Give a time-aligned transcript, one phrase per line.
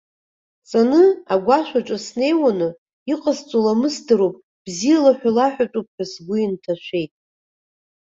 [0.69, 1.03] Ҵаны,
[1.33, 2.69] агәашәаҿы снеиуаны,
[3.11, 7.11] иҟасҵо ламысдароуп, бзиала ҳәа лаҳәатәуп ҳәа сгәы инҭашәеит.